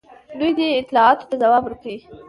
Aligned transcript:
دوی 0.39 0.51
دې 0.57 0.67
اطلاعاتو 0.81 1.27
ته 1.29 1.35
ځواب 1.41 1.63
ورکوي. 1.65 1.97